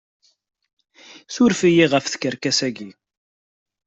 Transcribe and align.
Suref-iyi 1.33 1.85
ɣef 1.91 2.05
tkerkas-agi! 2.07 2.89